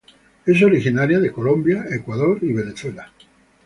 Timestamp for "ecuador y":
1.91-2.51